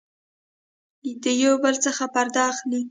د 1.23 1.25
يو 1.43 1.53
بل 1.63 1.75
څخه 1.85 2.03
پرده 2.13 2.41
اخلي 2.51 2.79